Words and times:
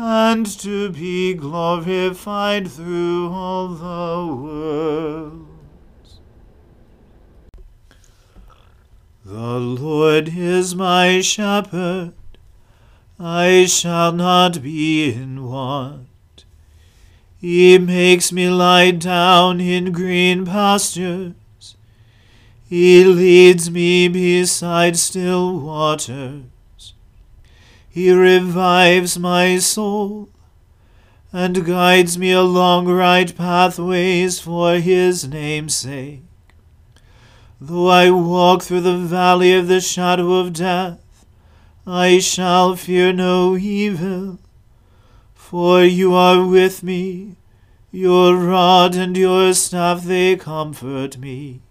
and 0.00 0.46
to 0.46 0.90
be 0.90 1.34
glorified 1.34 2.70
through 2.70 3.32
all 3.32 3.66
the 3.66 4.32
worlds. 4.32 6.20
The 9.24 9.58
Lord 9.58 10.30
is 10.36 10.76
my 10.76 11.20
shepherd, 11.20 12.12
I 13.18 13.66
shall 13.66 14.12
not 14.12 14.62
be 14.62 15.12
in 15.12 15.44
want. 15.44 16.44
He 17.40 17.76
makes 17.78 18.30
me 18.30 18.48
lie 18.48 18.92
down 18.92 19.60
in 19.60 19.90
green 19.90 20.46
pastures. 20.46 21.34
He 22.68 23.04
leads 23.04 23.68
me 23.68 24.06
beside 24.06 24.96
still 24.96 25.58
waters. 25.58 26.44
He 27.98 28.12
revives 28.12 29.18
my 29.18 29.58
soul 29.58 30.28
and 31.32 31.66
guides 31.66 32.16
me 32.16 32.30
along 32.30 32.86
right 32.86 33.36
pathways 33.36 34.38
for 34.38 34.74
his 34.74 35.26
name's 35.26 35.74
sake. 35.74 36.22
Though 37.60 37.88
I 37.88 38.12
walk 38.12 38.62
through 38.62 38.82
the 38.82 38.98
valley 38.98 39.52
of 39.52 39.66
the 39.66 39.80
shadow 39.80 40.34
of 40.34 40.52
death, 40.52 41.26
I 41.88 42.20
shall 42.20 42.76
fear 42.76 43.12
no 43.12 43.56
evil, 43.56 44.38
for 45.34 45.82
you 45.82 46.14
are 46.14 46.46
with 46.46 46.84
me. 46.84 47.34
Your 47.90 48.36
rod 48.36 48.94
and 48.94 49.16
your 49.16 49.52
staff, 49.54 50.04
they 50.04 50.36
comfort 50.36 51.18
me. 51.18 51.62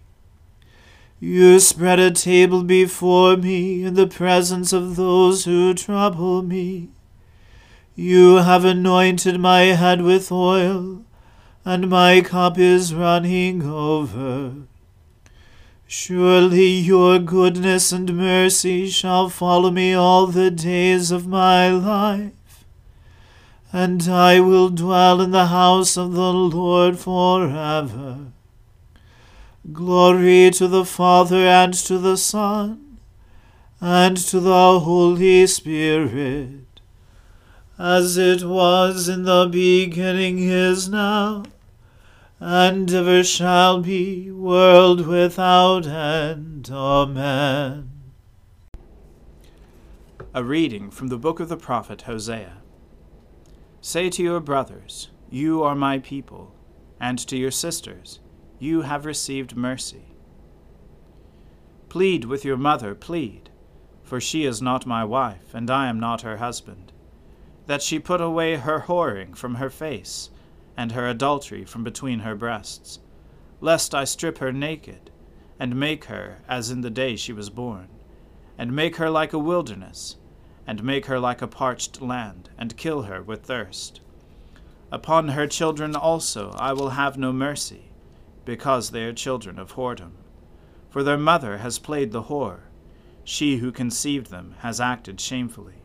You 1.20 1.58
spread 1.58 1.98
a 1.98 2.12
table 2.12 2.62
before 2.62 3.36
me 3.36 3.82
in 3.82 3.94
the 3.94 4.06
presence 4.06 4.72
of 4.72 4.94
those 4.94 5.46
who 5.46 5.74
trouble 5.74 6.42
me. 6.42 6.90
You 7.96 8.36
have 8.36 8.64
anointed 8.64 9.40
my 9.40 9.62
head 9.74 10.02
with 10.02 10.30
oil, 10.30 11.02
and 11.64 11.90
my 11.90 12.20
cup 12.20 12.56
is 12.56 12.94
running 12.94 13.62
over. 13.64 14.52
Surely 15.88 16.68
your 16.68 17.18
goodness 17.18 17.90
and 17.90 18.16
mercy 18.16 18.86
shall 18.86 19.28
follow 19.28 19.72
me 19.72 19.94
all 19.94 20.28
the 20.28 20.52
days 20.52 21.10
of 21.10 21.26
my 21.26 21.68
life, 21.68 22.64
and 23.72 24.08
I 24.08 24.38
will 24.38 24.68
dwell 24.68 25.20
in 25.20 25.32
the 25.32 25.46
house 25.46 25.96
of 25.96 26.12
the 26.12 26.32
Lord 26.32 26.96
forever. 26.96 28.28
Glory 29.72 30.50
to 30.52 30.66
the 30.66 30.84
Father 30.84 31.46
and 31.46 31.74
to 31.74 31.98
the 31.98 32.16
Son 32.16 32.98
and 33.80 34.16
to 34.16 34.40
the 34.40 34.80
Holy 34.80 35.46
Spirit, 35.46 36.80
as 37.78 38.16
it 38.16 38.44
was 38.44 39.08
in 39.08 39.24
the 39.24 39.46
beginning 39.50 40.38
is 40.38 40.88
now, 40.88 41.44
and 42.40 42.90
ever 42.92 43.22
shall 43.22 43.82
be, 43.82 44.30
world 44.30 45.06
without 45.06 45.86
end. 45.86 46.70
Amen. 46.72 47.90
A 50.32 50.42
reading 50.42 50.90
from 50.90 51.08
the 51.08 51.18
book 51.18 51.40
of 51.40 51.50
the 51.50 51.56
prophet 51.58 52.02
Hosea. 52.02 52.58
Say 53.82 54.08
to 54.10 54.22
your 54.22 54.40
brothers, 54.40 55.10
You 55.28 55.62
are 55.62 55.74
my 55.74 55.98
people, 55.98 56.54
and 56.98 57.18
to 57.26 57.36
your 57.36 57.50
sisters, 57.50 58.20
You 58.58 58.82
have 58.82 59.04
received 59.04 59.56
mercy. 59.56 60.14
Plead 61.88 62.24
with 62.24 62.44
your 62.44 62.56
mother, 62.56 62.94
plead, 62.94 63.50
for 64.02 64.20
she 64.20 64.44
is 64.44 64.60
not 64.60 64.86
my 64.86 65.04
wife, 65.04 65.54
and 65.54 65.70
I 65.70 65.88
am 65.88 66.00
not 66.00 66.22
her 66.22 66.38
husband, 66.38 66.92
that 67.66 67.82
she 67.82 67.98
put 67.98 68.20
away 68.20 68.56
her 68.56 68.80
whoring 68.80 69.36
from 69.36 69.56
her 69.56 69.70
face, 69.70 70.30
and 70.76 70.92
her 70.92 71.08
adultery 71.08 71.64
from 71.64 71.84
between 71.84 72.20
her 72.20 72.34
breasts, 72.34 73.00
lest 73.60 73.94
I 73.94 74.04
strip 74.04 74.38
her 74.38 74.52
naked, 74.52 75.10
and 75.58 75.74
make 75.76 76.06
her 76.06 76.38
as 76.48 76.70
in 76.70 76.82
the 76.82 76.90
day 76.90 77.16
she 77.16 77.32
was 77.32 77.50
born 77.50 77.88
and 78.58 78.72
make 78.74 78.96
her 78.96 79.08
like 79.08 79.32
a 79.32 79.38
wilderness, 79.38 80.16
and 80.66 80.82
make 80.82 81.06
her 81.06 81.20
like 81.20 81.40
a 81.40 81.46
parched 81.46 82.02
land, 82.02 82.50
and 82.58 82.76
kill 82.76 83.02
her 83.02 83.22
with 83.22 83.44
thirst. 83.44 84.00
Upon 84.90 85.28
her 85.28 85.46
children 85.46 85.94
also 85.94 86.50
I 86.58 86.72
will 86.72 86.90
have 86.90 87.16
no 87.16 87.32
mercy, 87.32 87.87
because 88.48 88.92
they 88.92 89.04
are 89.04 89.12
children 89.12 89.58
of 89.58 89.74
whoredom. 89.74 90.12
For 90.88 91.02
their 91.02 91.18
mother 91.18 91.58
has 91.58 91.78
played 91.78 92.12
the 92.12 92.22
whore, 92.22 92.60
she 93.22 93.58
who 93.58 93.70
conceived 93.70 94.30
them 94.30 94.54
has 94.60 94.80
acted 94.80 95.20
shamefully. 95.20 95.82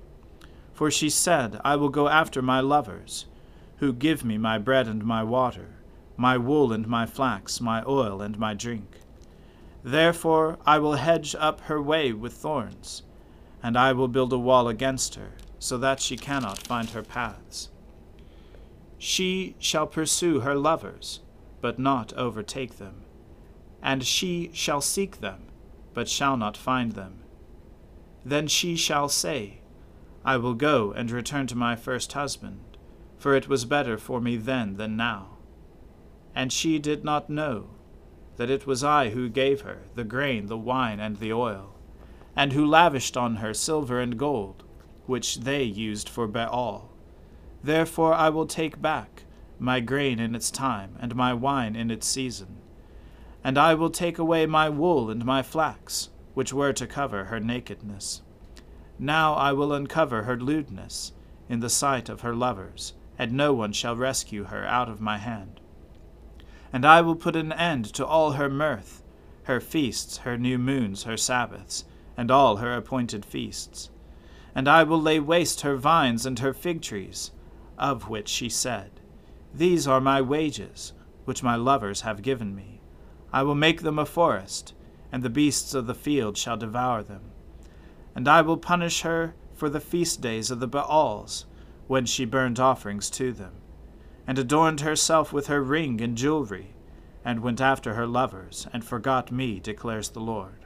For 0.72 0.90
she 0.90 1.10
said, 1.10 1.60
I 1.66 1.76
will 1.76 1.90
go 1.90 2.08
after 2.08 2.42
my 2.42 2.62
lovers, 2.62 3.26
who 3.80 3.92
give 3.92 4.24
me 4.24 4.38
my 4.38 4.60
bread 4.60 4.88
and 4.88 5.04
my 5.04 5.24
water, 5.24 5.72
my 6.16 6.38
wool 6.38 6.72
and 6.72 6.88
my 6.88 7.06
flax, 7.06 7.60
my 7.60 7.84
oil 7.86 8.22
and 8.22 8.40
my 8.40 8.54
drink. 8.54 8.96
Therefore 9.84 10.58
I 10.66 10.80
will 10.80 10.94
hedge 10.94 11.36
up 11.38 11.60
her 11.68 11.82
way 11.82 12.14
with 12.14 12.32
thorns, 12.32 13.04
and 13.62 13.78
I 13.78 13.92
will 13.92 14.08
build 14.08 14.32
a 14.32 14.38
wall 14.38 14.70
against 14.70 15.16
her, 15.16 15.34
so 15.60 15.78
that 15.80 16.00
she 16.00 16.16
cannot 16.16 16.66
find 16.66 16.92
her 16.92 17.04
paths. 17.04 17.72
She 18.98 19.58
shall 19.60 19.86
pursue 19.86 20.40
her 20.40 20.56
lovers, 20.56 21.20
but 21.64 21.80
not 21.80 22.12
overtake 22.18 22.78
them, 22.78 23.06
and 23.82 24.06
she 24.06 24.52
shall 24.52 24.82
seek 24.82 25.22
them, 25.22 25.44
but 25.94 26.10
shall 26.10 26.36
not 26.36 26.58
find 26.58 26.92
them. 26.92 27.24
Then 28.26 28.48
she 28.48 28.76
shall 28.76 29.08
say, 29.08 29.62
I 30.26 30.36
will 30.36 30.56
go 30.56 30.92
and 30.92 31.10
return 31.10 31.48
to 31.48 31.56
my 31.56 31.78
first 31.78 32.12
husband, 32.12 32.60
for 33.18 33.34
it 33.34 33.48
was 33.48 33.64
better 33.64 33.98
for 33.98 34.20
me 34.20 34.36
then 34.36 34.76
than 34.76 34.98
now. 34.98 35.38
And 36.36 36.52
she 36.52 36.80
did 36.80 37.06
not 37.06 37.30
know 37.30 37.70
that 38.36 38.50
it 38.50 38.68
was 38.68 38.84
I 38.84 39.12
who 39.12 39.30
gave 39.30 39.62
her 39.62 39.84
the 39.96 40.04
grain, 40.04 40.48
the 40.48 40.58
wine, 40.58 41.00
and 41.00 41.16
the 41.16 41.32
oil, 41.32 41.76
and 42.36 42.52
who 42.52 42.66
lavished 42.66 43.16
on 43.16 43.38
her 43.38 43.54
silver 43.54 44.02
and 44.02 44.18
gold, 44.18 44.66
which 45.06 45.40
they 45.40 45.64
used 45.64 46.10
for 46.10 46.28
Baal. 46.28 46.90
Therefore 47.64 48.14
I 48.14 48.28
will 48.28 48.48
take 48.48 48.82
back 48.82 49.24
my 49.64 49.80
grain 49.80 50.20
in 50.20 50.36
its 50.36 50.52
time, 50.52 50.98
and 51.00 51.16
my 51.16 51.34
wine 51.34 51.76
in 51.76 51.90
its 51.90 52.06
season. 52.06 52.58
And 53.44 53.58
I 53.58 53.74
will 53.74 53.90
take 53.90 54.20
away 54.20 54.46
my 54.46 54.70
wool 54.70 55.10
and 55.10 55.26
my 55.26 55.42
flax, 55.42 56.10
which 56.34 56.54
were 56.54 56.74
to 56.74 56.86
cover 56.86 57.26
her 57.26 57.40
nakedness. 57.40 58.22
Now 59.00 59.34
I 59.34 59.54
will 59.54 59.74
uncover 59.74 60.24
her 60.24 60.38
lewdness 60.38 61.14
in 61.50 61.62
the 61.62 61.70
sight 61.70 62.10
of 62.10 62.22
her 62.22 62.36
lovers, 62.36 62.94
and 63.18 63.32
no 63.32 63.54
one 63.54 63.72
shall 63.72 63.96
rescue 63.96 64.46
her 64.46 64.66
out 64.66 64.90
of 64.90 65.02
my 65.02 65.18
hand. 65.18 65.60
And 66.72 66.86
I 66.86 67.02
will 67.02 67.16
put 67.16 67.36
an 67.36 67.54
end 67.54 67.86
to 67.94 68.06
all 68.06 68.34
her 68.34 68.50
mirth, 68.50 69.04
her 69.44 69.60
feasts, 69.60 70.18
her 70.20 70.38
new 70.38 70.58
moons, 70.58 71.04
her 71.04 71.18
Sabbaths, 71.18 71.86
and 72.18 72.32
all 72.32 72.58
her 72.58 72.74
appointed 72.76 73.26
feasts. 73.26 73.90
And 74.56 74.68
I 74.68 74.84
will 74.84 75.02
lay 75.02 75.20
waste 75.20 75.62
her 75.62 75.78
vines 75.78 76.26
and 76.26 76.40
her 76.40 76.54
fig 76.54 76.82
trees, 76.82 77.32
of 77.78 78.10
which 78.10 78.30
she 78.30 78.50
said, 78.50 78.92
These 79.54 79.88
are 79.88 80.02
my 80.02 80.22
wages, 80.22 80.94
which 81.26 81.44
my 81.44 81.56
lovers 81.56 82.02
have 82.02 82.22
given 82.22 82.56
me. 82.56 82.82
I 83.32 83.44
will 83.44 83.56
make 83.56 83.82
them 83.82 84.00
a 84.00 84.06
forest, 84.06 84.74
and 85.12 85.24
the 85.24 85.30
beasts 85.30 85.74
of 85.74 85.88
the 85.88 85.94
field 85.96 86.38
shall 86.38 86.58
devour 86.58 87.04
them. 87.04 87.32
And 88.16 88.28
I 88.28 88.42
will 88.42 88.58
punish 88.58 89.02
her 89.02 89.36
for 89.54 89.70
the 89.70 89.80
feast 89.80 90.22
days 90.22 90.52
of 90.52 90.60
the 90.60 90.68
Baals, 90.68 91.46
when 91.88 92.06
she 92.06 92.26
burnt 92.26 92.60
offerings 92.60 93.10
to 93.12 93.34
them 93.34 93.54
and 94.26 94.40
adorned 94.40 94.82
herself 94.82 95.34
with 95.34 95.48
her 95.48 95.62
ring 95.62 96.02
and 96.02 96.18
jewelry, 96.18 96.74
and 97.26 97.42
went 97.42 97.62
after 97.62 97.94
her 97.94 98.08
lovers, 98.08 98.68
and 98.74 98.84
forgot 98.84 99.32
me, 99.32 99.60
declares 99.60 100.10
the 100.10 100.20
Lord. 100.20 100.66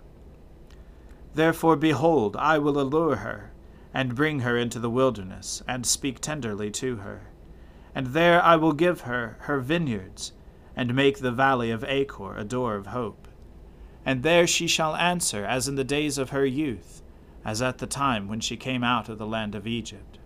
Therefore, 1.34 1.76
behold, 1.76 2.36
I 2.36 2.58
will 2.58 2.80
allure 2.80 3.18
her, 3.18 3.52
and 3.94 4.16
bring 4.16 4.40
her 4.42 4.58
into 4.58 4.80
the 4.80 4.90
wilderness, 4.90 5.64
and 5.68 5.86
speak 5.86 6.20
tenderly 6.20 6.72
to 6.72 6.98
her. 6.98 7.30
And 7.98 8.14
there 8.14 8.40
I 8.44 8.58
will 8.58 8.74
give 8.74 9.02
her 9.02 9.38
her 9.40 9.60
vineyards, 9.60 10.32
and 10.76 10.94
make 10.94 11.18
the 11.18 11.32
valley 11.32 11.72
of 11.72 11.84
Achor 11.84 12.38
a 12.38 12.44
door 12.44 12.76
of 12.76 12.86
hope. 12.86 13.28
And 14.06 14.22
there 14.22 14.46
she 14.46 14.68
shall 14.68 14.96
answer 14.96 15.44
as 15.44 15.68
in 15.68 15.78
the 15.78 15.84
days 15.84 16.20
of 16.20 16.30
her 16.30 16.46
youth, 16.46 17.02
as 17.44 17.60
at 17.60 17.80
the 17.80 17.88
time 17.88 18.28
when 18.28 18.40
she 18.40 18.56
came 18.56 18.84
out 18.84 19.10
of 19.10 19.18
the 19.18 19.26
land 19.26 19.56
of 19.56 19.66
Egypt. 19.66 20.20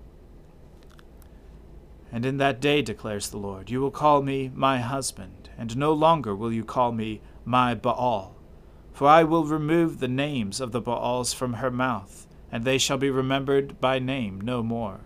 And 2.12 2.26
in 2.26 2.36
that 2.40 2.60
day, 2.60 2.82
declares 2.82 3.30
the 3.30 3.38
Lord, 3.38 3.70
you 3.70 3.80
will 3.80 3.90
call 3.90 4.22
me 4.22 4.52
my 4.54 4.80
husband, 4.80 5.50
and 5.58 5.78
no 5.78 5.94
longer 5.94 6.36
will 6.36 6.52
you 6.52 6.66
call 6.66 6.92
me 6.92 7.22
my 7.46 7.74
Baal. 7.74 8.36
For 8.92 9.08
I 9.08 9.24
will 9.24 9.46
remove 9.46 10.02
the 10.02 10.10
names 10.10 10.60
of 10.60 10.74
the 10.74 10.82
Baals 10.82 11.32
from 11.32 11.54
her 11.54 11.72
mouth, 11.72 12.28
and 12.52 12.66
they 12.66 12.78
shall 12.78 12.98
be 12.98 13.10
remembered 13.10 13.80
by 13.80 13.98
name 13.98 14.42
no 14.42 14.62
more. 14.62 15.00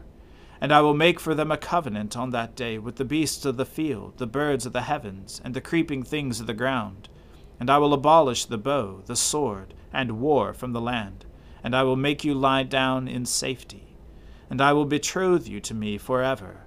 And 0.65 0.73
I 0.73 0.81
will 0.81 0.95
make 0.95 1.19
for 1.19 1.35
them 1.35 1.51
a 1.51 1.57
covenant 1.57 2.17
on 2.17 2.31
that 2.31 2.55
day 2.55 2.79
with 2.79 2.95
the 2.95 3.05
beasts 3.05 3.45
of 3.45 3.55
the 3.55 3.67
field, 3.67 4.17
the 4.17 4.25
birds 4.25 4.65
of 4.65 4.73
the 4.73 4.81
heavens, 4.81 5.39
and 5.43 5.53
the 5.53 5.61
creeping 5.61 6.01
things 6.01 6.39
of 6.39 6.47
the 6.47 6.55
ground. 6.55 7.07
And 7.59 7.69
I 7.69 7.77
will 7.77 7.93
abolish 7.93 8.45
the 8.45 8.57
bow, 8.57 9.03
the 9.05 9.15
sword, 9.15 9.75
and 9.93 10.19
war 10.19 10.55
from 10.55 10.73
the 10.73 10.81
land, 10.81 11.23
and 11.63 11.75
I 11.75 11.83
will 11.83 11.95
make 11.95 12.23
you 12.23 12.33
lie 12.33 12.63
down 12.63 13.07
in 13.07 13.27
safety. 13.27 13.95
And 14.49 14.59
I 14.59 14.73
will 14.73 14.85
betroth 14.85 15.47
you 15.47 15.59
to 15.59 15.75
me 15.75 15.99
forever 15.99 16.65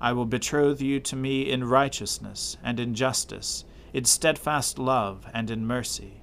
I 0.00 0.12
will 0.12 0.26
betroth 0.26 0.80
you 0.80 1.00
to 1.00 1.16
me 1.16 1.50
in 1.50 1.64
righteousness 1.64 2.56
and 2.62 2.78
in 2.78 2.94
justice, 2.94 3.64
in 3.92 4.04
steadfast 4.04 4.78
love 4.78 5.26
and 5.34 5.50
in 5.50 5.66
mercy. 5.66 6.22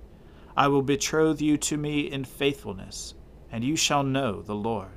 I 0.56 0.70
will 0.70 0.82
betroth 0.82 1.42
you 1.42 1.58
to 1.58 1.76
me 1.76 2.10
in 2.10 2.24
faithfulness, 2.24 3.16
and 3.52 3.66
you 3.66 3.76
shall 3.76 4.04
know 4.04 4.42
the 4.42 4.56
Lord. 4.56 4.97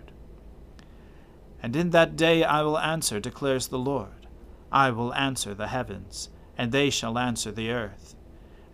And 1.62 1.76
in 1.76 1.90
that 1.90 2.17
day 2.17 2.45
I 2.45 2.62
will 2.62 2.79
answer, 2.79 3.21
declares 3.21 3.69
the 3.69 3.79
Lord. 3.79 4.26
I 4.73 4.90
will 4.90 5.12
answer 5.14 5.55
the 5.55 5.69
heavens, 5.69 6.29
and 6.57 6.73
they 6.73 6.90
shall 6.90 7.19
answer 7.19 7.50
the 7.50 7.71
earth. 7.71 8.14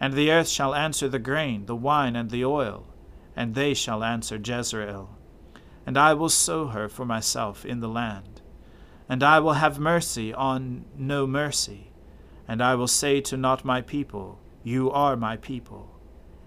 And 0.00 0.12
the 0.14 0.30
earth 0.30 0.48
shall 0.48 0.74
answer 0.74 1.08
the 1.08 1.18
grain, 1.18 1.66
the 1.66 1.76
wine, 1.76 2.16
and 2.16 2.30
the 2.30 2.44
oil, 2.44 2.86
and 3.34 3.54
they 3.54 3.74
shall 3.74 4.04
answer 4.04 4.40
Jezreel. 4.42 5.10
And 5.86 5.96
I 5.96 6.14
will 6.14 6.28
sow 6.28 6.68
her 6.68 6.88
for 6.88 7.04
myself 7.04 7.64
in 7.64 7.80
the 7.80 7.88
land 7.88 8.36
and 9.08 9.22
I 9.22 9.38
will 9.38 9.54
have 9.54 9.78
mercy 9.78 10.34
on 10.34 10.84
no 10.96 11.26
mercy. 11.26 11.92
And 12.48 12.62
I 12.62 12.74
will 12.74 12.88
say 12.88 13.20
to 13.22 13.36
not 13.36 13.64
my 13.64 13.80
people, 13.80 14.38
You 14.62 14.90
are 14.90 15.16
my 15.16 15.36
people. 15.36 15.98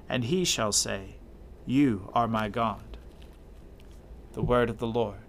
And 0.08 0.25
he 0.25 0.43
shall 0.43 0.72
say, 0.72 1.15
You 1.65 2.10
are 2.13 2.27
my 2.27 2.50
God. 2.50 2.98
The 4.34 4.41
word 4.41 4.69
of 4.69 4.79
the 4.79 4.88
Lord. 4.88 5.28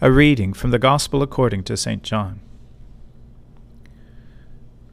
A 0.00 0.12
reading 0.12 0.52
from 0.52 0.70
the 0.70 0.78
Gospel 0.78 1.22
according 1.22 1.64
to 1.64 1.76
St. 1.76 2.02
John. 2.02 2.40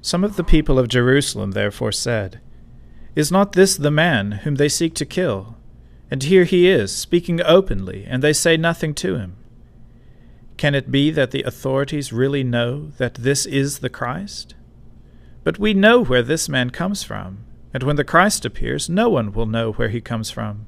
Some 0.01 0.23
of 0.23 0.35
the 0.35 0.43
people 0.43 0.79
of 0.79 0.87
Jerusalem 0.87 1.51
therefore 1.51 1.91
said, 1.91 2.39
Is 3.15 3.31
not 3.31 3.51
this 3.51 3.75
the 3.75 3.91
man 3.91 4.31
whom 4.43 4.55
they 4.55 4.69
seek 4.69 4.93
to 4.95 5.05
kill? 5.05 5.57
And 6.09 6.23
here 6.23 6.45
he 6.45 6.67
is, 6.69 6.95
speaking 6.95 7.41
openly, 7.41 8.05
and 8.07 8.23
they 8.23 8.33
say 8.33 8.55
nothing 8.55 8.93
to 8.95 9.15
him. 9.15 9.35
Can 10.57 10.75
it 10.75 10.91
be 10.91 11.11
that 11.11 11.31
the 11.31 11.43
authorities 11.43 12.13
really 12.13 12.43
know 12.43 12.91
that 12.97 13.15
this 13.15 13.45
is 13.45 13.79
the 13.79 13.89
Christ? 13.89 14.55
But 15.43 15.59
we 15.59 15.73
know 15.73 16.03
where 16.03 16.23
this 16.23 16.47
man 16.47 16.69
comes 16.69 17.03
from 17.03 17.45
and 17.73 17.83
when 17.83 17.95
the 17.95 18.03
Christ 18.03 18.45
appears, 18.45 18.87
no 18.87 19.09
one 19.09 19.33
will 19.33 19.47
know 19.47 19.71
where 19.73 19.89
he 19.89 19.99
comes 19.99 20.29
from. 20.29 20.67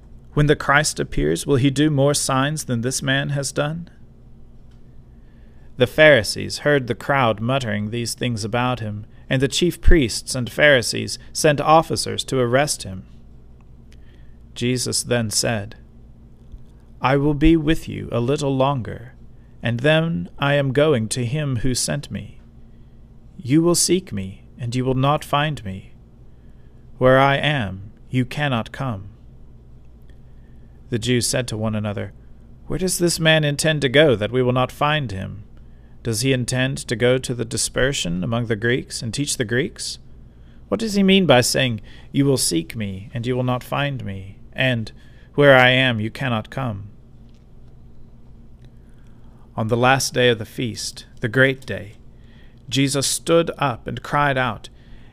When 0.33 0.45
the 0.45 0.55
Christ 0.55 0.99
appears, 0.99 1.45
will 1.45 1.57
he 1.57 1.69
do 1.69 1.89
more 1.89 2.13
signs 2.13 2.65
than 2.65 2.81
this 2.81 3.01
man 3.01 3.29
has 3.29 3.51
done? 3.51 3.89
The 5.77 5.87
Pharisees 5.87 6.59
heard 6.59 6.87
the 6.87 6.95
crowd 6.95 7.41
muttering 7.41 7.89
these 7.89 8.13
things 8.13 8.43
about 8.43 8.79
him, 8.79 9.05
and 9.29 9.41
the 9.41 9.47
chief 9.47 9.81
priests 9.81 10.35
and 10.35 10.49
Pharisees 10.49 11.17
sent 11.33 11.59
officers 11.59 12.23
to 12.25 12.39
arrest 12.39 12.83
him. 12.83 13.05
Jesus 14.53 15.03
then 15.03 15.29
said, 15.29 15.75
I 17.01 17.17
will 17.17 17.33
be 17.33 17.57
with 17.57 17.89
you 17.89 18.09
a 18.11 18.19
little 18.19 18.55
longer, 18.55 19.15
and 19.63 19.79
then 19.79 20.29
I 20.37 20.53
am 20.53 20.71
going 20.71 21.09
to 21.09 21.25
him 21.25 21.57
who 21.57 21.73
sent 21.73 22.11
me. 22.11 22.39
You 23.37 23.61
will 23.61 23.75
seek 23.75 24.13
me, 24.13 24.43
and 24.59 24.75
you 24.75 24.85
will 24.85 24.93
not 24.93 25.25
find 25.25 25.63
me. 25.65 25.93
Where 26.99 27.17
I 27.17 27.37
am, 27.37 27.91
you 28.09 28.23
cannot 28.23 28.71
come. 28.71 29.10
The 30.91 30.99
Jews 30.99 31.25
said 31.25 31.47
to 31.47 31.57
one 31.57 31.73
another, 31.73 32.11
Where 32.67 32.77
does 32.77 32.99
this 32.99 33.17
man 33.17 33.45
intend 33.45 33.81
to 33.81 33.87
go 33.87 34.13
that 34.17 34.31
we 34.31 34.43
will 34.43 34.51
not 34.51 34.73
find 34.73 35.09
him? 35.09 35.45
Does 36.03 36.19
he 36.19 36.33
intend 36.33 36.79
to 36.79 36.97
go 36.97 37.17
to 37.17 37.33
the 37.33 37.45
dispersion 37.45 38.25
among 38.25 38.47
the 38.47 38.57
Greeks 38.57 39.01
and 39.01 39.13
teach 39.13 39.37
the 39.37 39.45
Greeks? 39.45 39.99
What 40.67 40.81
does 40.81 40.95
he 40.95 41.01
mean 41.01 41.25
by 41.25 41.39
saying, 41.39 41.79
You 42.11 42.25
will 42.25 42.37
seek 42.37 42.75
me, 42.75 43.09
and 43.13 43.25
you 43.25 43.37
will 43.37 43.43
not 43.43 43.63
find 43.63 44.03
me, 44.03 44.39
and 44.51 44.91
where 45.35 45.55
I 45.55 45.69
am, 45.69 46.01
you 46.01 46.11
cannot 46.11 46.49
come? 46.49 46.89
On 49.55 49.69
the 49.69 49.77
last 49.77 50.13
day 50.13 50.27
of 50.27 50.39
the 50.39 50.45
feast, 50.45 51.05
the 51.21 51.29
great 51.29 51.65
day, 51.65 51.93
Jesus 52.67 53.07
stood 53.07 53.49
up 53.57 53.87
and 53.87 54.03
cried 54.03 54.37
out, 54.37 54.67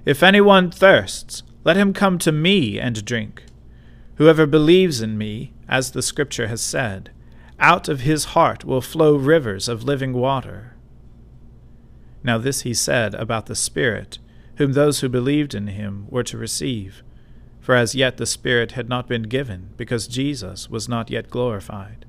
If 0.05 0.25
anyone 0.25 0.73
thirsts, 0.73 1.45
let 1.63 1.77
him 1.77 1.93
come 1.93 2.19
to 2.19 2.33
me 2.33 2.81
and 2.81 3.05
drink. 3.05 3.45
Whoever 4.17 4.45
believes 4.45 5.01
in 5.01 5.17
me, 5.17 5.53
as 5.69 5.91
the 5.91 6.03
Scripture 6.03 6.49
has 6.49 6.61
said, 6.61 7.11
out 7.59 7.89
of 7.89 8.01
his 8.01 8.27
heart 8.27 8.65
will 8.65 8.81
flow 8.81 9.17
rivers 9.17 9.69
of 9.69 9.85
living 9.85 10.13
water. 10.13 10.75
Now 12.23 12.39
this 12.39 12.63
he 12.63 12.73
said 12.73 13.15
about 13.15 13.47
the 13.47 13.57
Spirit, 13.57 14.19
whom 14.57 14.73
those 14.73 15.01
who 15.01 15.09
believed 15.09 15.55
in 15.55 15.67
him 15.69 16.07
were 16.09 16.23
to 16.25 16.39
receive, 16.39 17.03
for 17.61 17.75
as 17.75 17.95
yet 17.95 18.17
the 18.17 18.27
Spirit 18.27 18.73
had 18.73 18.89
not 18.89 19.09
been 19.09 19.25
given, 19.25 19.71
because 19.77 20.07
Jesus 20.09 20.71
was 20.71 20.89
not 20.89 21.11
yet 21.11 21.31
glorified. 21.31 22.07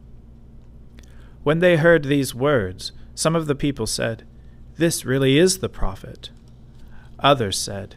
When 1.44 1.60
they 1.60 1.78
heard 1.78 2.06
these 2.06 2.36
words, 2.36 2.92
some 3.16 3.36
of 3.36 3.48
the 3.48 3.56
people 3.56 3.88
said, 3.88 4.24
This 4.78 5.06
really 5.06 5.38
is 5.38 5.60
the 5.60 5.70
prophet. 5.70 6.30
Others 7.20 7.58
said, 7.58 7.96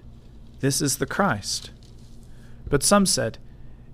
this 0.63 0.81
is 0.81 0.99
the 0.99 1.07
Christ. 1.07 1.73
But 2.71 2.85
some 2.85 3.05
said, 3.05 3.39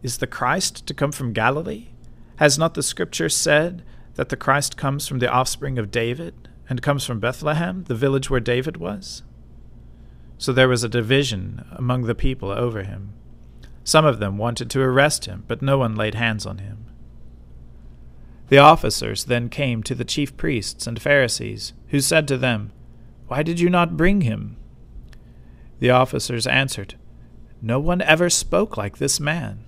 Is 0.02 0.18
the 0.18 0.26
Christ 0.26 0.86
to 0.86 0.94
come 0.94 1.12
from 1.12 1.32
Galilee? 1.32 1.88
Has 2.36 2.58
not 2.58 2.74
the 2.74 2.82
Scripture 2.82 3.28
said 3.28 3.82
that 4.14 4.28
the 4.28 4.36
Christ 4.36 4.76
comes 4.76 5.08
from 5.08 5.18
the 5.18 5.30
offspring 5.30 5.78
of 5.78 5.90
David, 5.90 6.48
and 6.68 6.82
comes 6.82 7.04
from 7.04 7.20
Bethlehem, 7.20 7.84
the 7.84 7.94
village 7.94 8.28
where 8.28 8.40
David 8.40 8.76
was? 8.76 9.22
So 10.36 10.52
there 10.52 10.68
was 10.68 10.84
a 10.84 10.88
division 10.88 11.64
among 11.72 12.02
the 12.02 12.14
people 12.14 12.50
over 12.50 12.82
him. 12.82 13.14
Some 13.82 14.04
of 14.04 14.18
them 14.18 14.36
wanted 14.36 14.70
to 14.70 14.82
arrest 14.82 15.24
him, 15.24 15.44
but 15.48 15.62
no 15.62 15.78
one 15.78 15.96
laid 15.96 16.14
hands 16.14 16.46
on 16.46 16.58
him. 16.58 16.84
The 18.48 18.58
officers 18.58 19.24
then 19.24 19.48
came 19.48 19.82
to 19.82 19.94
the 19.94 20.04
chief 20.04 20.36
priests 20.36 20.86
and 20.86 21.00
Pharisees, 21.00 21.72
who 21.88 22.00
said 22.00 22.28
to 22.28 22.38
them, 22.38 22.72
Why 23.26 23.42
did 23.42 23.60
you 23.60 23.68
not 23.68 23.96
bring 23.96 24.22
him? 24.22 24.56
The 25.80 25.90
officers 25.90 26.46
answered, 26.46 26.94
No 27.60 27.80
one 27.80 28.02
ever 28.02 28.30
spoke 28.30 28.76
like 28.76 28.98
this 28.98 29.18
man. 29.18 29.67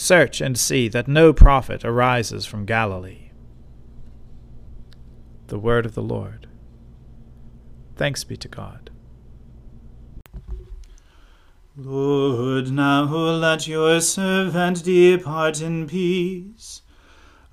Search 0.00 0.40
and 0.40 0.58
see 0.58 0.88
that 0.88 1.08
no 1.08 1.34
prophet 1.34 1.84
arises 1.84 2.46
from 2.46 2.64
Galilee. 2.64 3.32
The 5.48 5.58
Word 5.58 5.84
of 5.84 5.94
the 5.94 6.02
Lord. 6.02 6.46
Thanks 7.96 8.24
be 8.24 8.38
to 8.38 8.48
God. 8.48 8.88
Lord, 11.76 12.72
now 12.72 13.04
let 13.04 13.68
your 13.68 14.00
servant 14.00 14.84
depart 14.84 15.60
in 15.60 15.86
peace, 15.86 16.80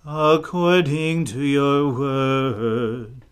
according 0.05 1.25
to 1.25 1.41
your 1.43 1.91
word. 1.91 3.25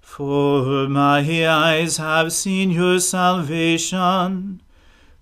For 0.00 0.88
my 0.88 1.44
eyes 1.44 1.96
have 1.96 2.32
seen 2.32 2.70
your 2.70 3.00
salvation 3.00 4.62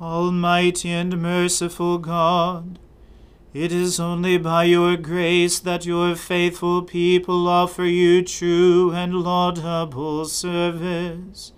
Almighty 0.00 0.90
and 0.90 1.20
merciful 1.20 1.98
God, 1.98 2.78
it 3.52 3.72
is 3.72 3.98
only 3.98 4.38
by 4.38 4.62
your 4.62 4.96
grace 4.96 5.58
that 5.58 5.86
your 5.86 6.14
faithful 6.14 6.82
people 6.82 7.48
offer 7.48 7.82
you 7.82 8.22
true 8.22 8.92
and 8.92 9.12
laudable 9.12 10.24
service. 10.24 11.50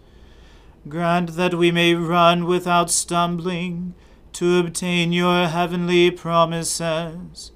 Grant 0.88 1.36
that 1.36 1.52
we 1.52 1.70
may 1.70 1.94
run 1.94 2.46
without 2.46 2.90
stumbling 2.90 3.92
to 4.32 4.58
obtain 4.58 5.12
your 5.12 5.46
heavenly 5.46 6.10
promises. 6.10 7.52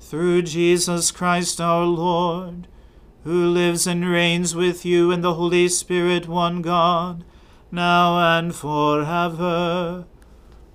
Through 0.00 0.42
Jesus 0.42 1.10
Christ 1.10 1.60
our 1.60 1.84
Lord, 1.84 2.66
who 3.24 3.50
lives 3.50 3.86
and 3.86 4.08
reigns 4.08 4.54
with 4.54 4.86
you 4.86 5.10
in 5.10 5.20
the 5.20 5.34
Holy 5.34 5.68
Spirit, 5.68 6.26
one 6.26 6.62
God, 6.62 7.24
now 7.70 8.38
and 8.38 8.54
forever. 8.54 10.06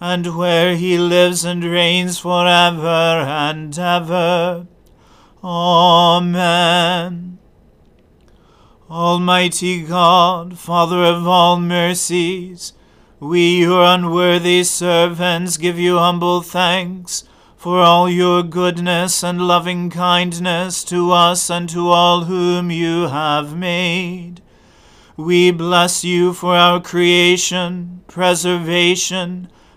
and 0.00 0.36
where 0.36 0.76
he 0.76 0.98
lives 0.98 1.44
and 1.44 1.62
reigns 1.62 2.18
for 2.18 2.46
ever 2.46 2.86
and 2.86 3.78
ever. 3.78 4.66
Amen. 5.44 7.38
Almighty 8.90 9.82
God, 9.82 10.58
Father 10.58 11.04
of 11.04 11.28
all 11.28 11.60
mercies, 11.60 12.72
we, 13.20 13.60
your 13.60 13.84
unworthy 13.84 14.64
servants, 14.64 15.58
give 15.58 15.78
you 15.78 15.98
humble 15.98 16.40
thanks 16.40 17.24
for 17.56 17.80
all 17.80 18.08
your 18.08 18.42
goodness 18.42 19.22
and 19.22 19.46
loving 19.46 19.90
kindness 19.90 20.82
to 20.82 21.12
us 21.12 21.50
and 21.50 21.68
to 21.68 21.88
all 21.88 22.24
whom 22.24 22.70
you 22.70 23.08
have 23.08 23.54
made. 23.54 24.40
We 25.16 25.50
bless 25.50 26.02
you 26.02 26.32
for 26.32 26.56
our 26.56 26.80
creation, 26.80 28.00
preservation, 28.08 29.50